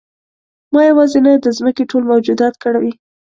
ما 0.73 0.81
یوازې 0.89 1.19
نه 1.25 1.31
د 1.45 1.47
ځمکې 1.57 1.83
ټول 1.91 2.03
موجودات 2.11 2.53
کړوي. 2.63 2.93